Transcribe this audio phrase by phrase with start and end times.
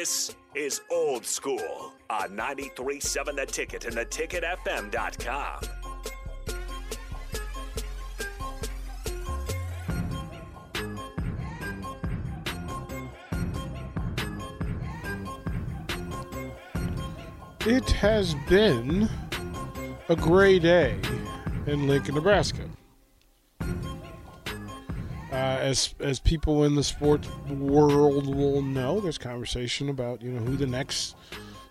[0.00, 5.60] This is Old School on 93.7 The Ticket and theticketfm.com.
[17.66, 19.06] It has been
[20.08, 20.98] a gray day
[21.66, 22.64] in Lincoln, Nebraska.
[25.50, 30.40] Uh, as as people in the sports world will know, there's conversation about you know
[30.42, 31.16] who the next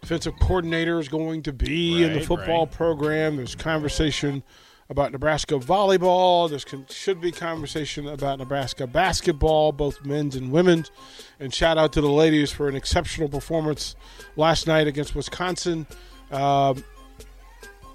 [0.00, 2.72] defensive coordinator is going to be in the football right.
[2.72, 3.36] program.
[3.36, 4.42] There's conversation
[4.90, 6.50] about Nebraska volleyball.
[6.50, 10.90] There should be conversation about Nebraska basketball, both men's and women's.
[11.38, 13.94] And shout out to the ladies for an exceptional performance
[14.34, 15.86] last night against Wisconsin.
[16.32, 16.82] Um,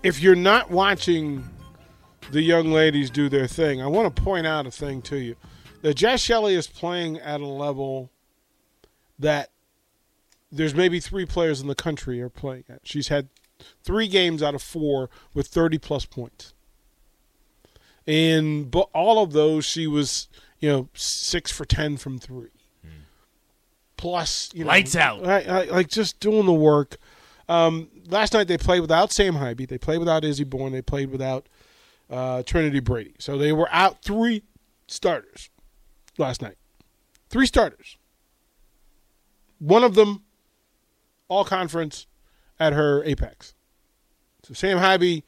[0.01, 1.43] if you're not watching
[2.31, 5.35] the young ladies do their thing, I want to point out a thing to you.
[5.83, 8.09] That Jaz Shelley is playing at a level
[9.19, 9.49] that
[10.49, 12.79] there's maybe three players in the country are playing at.
[12.83, 13.27] She's had
[13.83, 16.53] three games out of four with 30 plus points.
[18.07, 20.29] And but all of those, she was,
[20.61, 22.49] you know, six for 10 from three.
[23.97, 25.27] Plus, you know, Lights out.
[25.27, 26.97] I, I, like just doing the work.
[27.49, 29.67] Um, last night they played without Sam Haiby.
[29.67, 30.71] They played without Izzy Bourne.
[30.71, 31.47] They played without
[32.09, 33.15] uh, Trinity Brady.
[33.19, 34.43] So they were out three
[34.87, 35.49] starters
[36.17, 36.57] last night.
[37.29, 37.97] Three starters.
[39.59, 40.23] One of them
[41.27, 42.05] all conference
[42.59, 43.55] at her apex.
[44.43, 45.23] So Sam Haiby,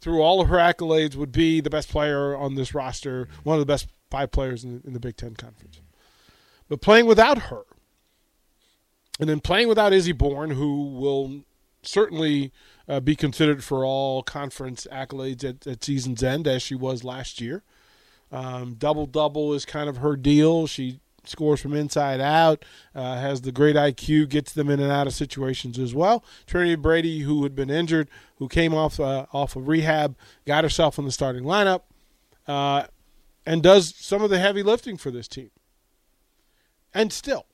[0.00, 3.60] through all of her accolades, would be the best player on this roster, one of
[3.60, 5.80] the best five players in the, in the Big Ten Conference.
[6.68, 7.62] But playing without her,
[9.18, 11.42] and then playing without Izzy Bourne, who will
[11.82, 12.52] certainly
[12.88, 17.40] uh, be considered for all conference accolades at, at season's end, as she was last
[17.40, 17.62] year.
[18.32, 20.66] Um, double double is kind of her deal.
[20.66, 22.64] She scores from inside out,
[22.94, 26.24] uh, has the great IQ, gets them in and out of situations as well.
[26.46, 30.98] Trinity Brady, who had been injured, who came off uh, off of rehab, got herself
[30.98, 31.82] in the starting lineup,
[32.46, 32.84] uh,
[33.46, 35.50] and does some of the heavy lifting for this team.
[36.92, 37.46] And still,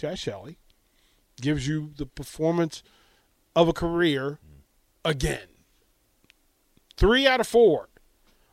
[0.00, 0.58] Jaz Shelley
[1.40, 2.82] gives you the performance
[3.54, 4.38] of a career
[5.04, 5.48] again.
[6.96, 7.88] Three out of four.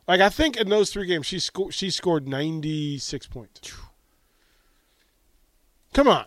[0.08, 1.72] Like I think in those three games, she scored.
[1.74, 3.72] She scored ninety six points.
[5.92, 6.26] Come on,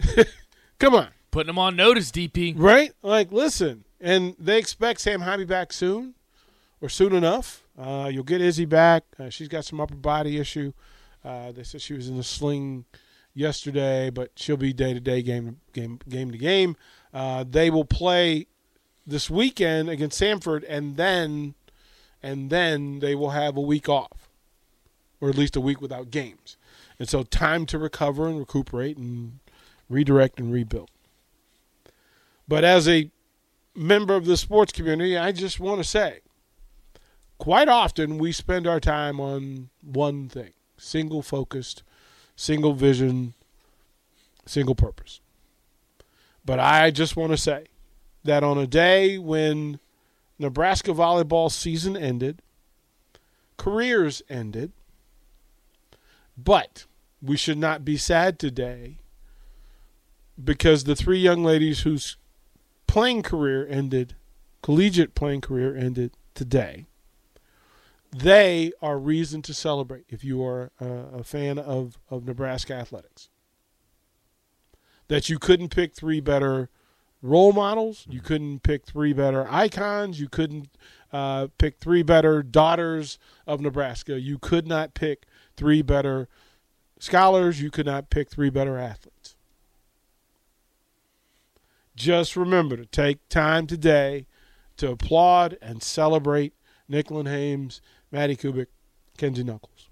[0.78, 2.54] come on, Putting them on notice, DP.
[2.56, 2.92] right?
[3.02, 6.14] Like listen, and they expect Sam Haiby back soon,
[6.80, 7.62] or soon enough.
[7.78, 9.04] Uh, you'll get Izzy back.
[9.18, 10.72] Uh, she's got some upper body issue.
[11.24, 12.84] Uh, they said she was in a sling
[13.34, 16.76] yesterday, but she'll be day to day, game game game to game.
[17.14, 18.46] Uh, they will play
[19.06, 21.54] this weekend against Samford, and then
[22.22, 24.28] and then they will have a week off,
[25.20, 26.56] or at least a week without games.
[26.98, 29.40] And so, time to recover and recuperate and
[29.88, 30.90] redirect and rebuild.
[32.46, 33.10] But as a
[33.74, 36.20] member of the sports community, I just want to say
[37.38, 41.82] quite often we spend our time on one thing single focused,
[42.36, 43.34] single vision,
[44.46, 45.20] single purpose.
[46.44, 47.66] But I just want to say
[48.24, 49.78] that on a day when
[50.42, 52.42] Nebraska volleyball season ended,
[53.56, 54.72] careers ended,
[56.36, 56.84] but
[57.22, 58.98] we should not be sad today
[60.42, 62.16] because the three young ladies whose
[62.88, 64.16] playing career ended,
[64.62, 66.86] collegiate playing career ended today,
[68.10, 70.86] they are reason to celebrate if you are a,
[71.20, 73.28] a fan of, of Nebraska athletics.
[75.06, 76.68] That you couldn't pick three better
[77.22, 80.68] role models, you couldn't pick three better icons, you couldn't
[81.12, 85.24] uh, pick three better daughters of Nebraska, you could not pick
[85.56, 86.28] three better
[86.98, 89.36] scholars, you could not pick three better athletes.
[91.94, 94.26] Just remember to take time today
[94.78, 96.54] to applaud and celebrate
[96.90, 97.80] Nicklin Hames,
[98.10, 98.66] Madi Kubik,
[99.16, 99.88] Kenzie Knuckles.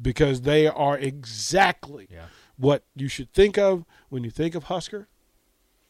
[0.00, 2.26] Because they are exactly Yeah.
[2.56, 5.08] what you should think of when you think of Husker,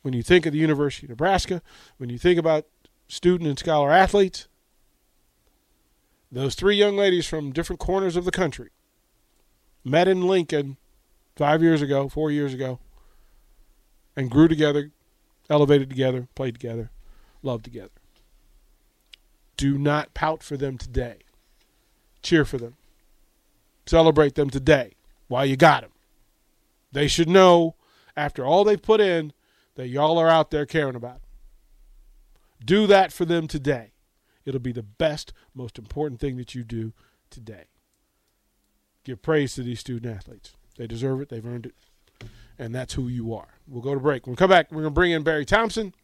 [0.02, 1.62] when you think of the University of Nebraska,
[1.96, 2.66] when you think about
[3.08, 4.46] student and scholar athletes.
[6.30, 8.70] Those three young ladies from different corners of the country
[9.82, 10.76] met in Lincoln
[11.36, 12.78] five years ago, four years ago,
[14.14, 14.90] and grew together,
[15.48, 16.90] elevated together, played together,
[17.42, 17.90] loved together.
[19.56, 21.18] Do not pout for them today.
[22.22, 22.76] Cheer for them.
[23.86, 24.94] Celebrate them today
[25.28, 25.92] while you got them.
[26.92, 27.74] They should know,
[28.16, 29.32] after all they've put in,
[29.78, 31.20] that y'all are out there caring about.
[32.64, 33.92] Do that for them today.
[34.44, 36.92] It'll be the best, most important thing that you do
[37.30, 37.66] today.
[39.04, 40.54] Give praise to these student athletes.
[40.76, 41.28] They deserve it.
[41.28, 42.28] They've earned it.
[42.58, 43.54] and that's who you are.
[43.68, 44.26] We'll go to break.
[44.26, 45.94] When we come back, we're going to bring in Barry Thompson,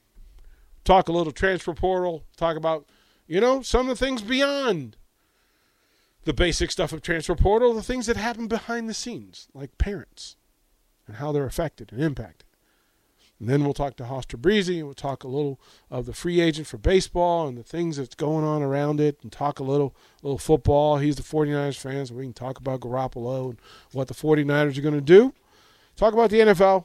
[0.84, 2.86] talk a little transfer portal, talk about,
[3.26, 4.96] you know, some of the things beyond
[6.22, 10.36] the basic stuff of transfer portal, the things that happen behind the scenes, like parents
[11.08, 12.43] and how they're affected and impacted.
[13.40, 15.60] And then we'll talk to Hoster Breezy and we'll talk a little
[15.90, 19.32] of the free agent for baseball and the things that's going on around it and
[19.32, 20.98] talk a little little football.
[20.98, 23.58] He's the 49ers fan, so we can talk about Garoppolo and
[23.92, 25.34] what the 49ers are going to do.
[25.96, 26.84] Talk about the NFL,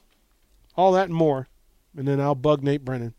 [0.76, 1.48] all that and more.
[1.96, 3.14] And then I'll bug Nate Brennan.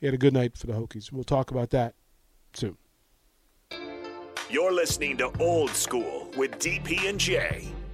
[0.00, 1.12] He had a good night for the Hokies.
[1.12, 1.94] We'll talk about that
[2.54, 2.76] soon.
[4.48, 7.72] You're listening to Old School with DP and J.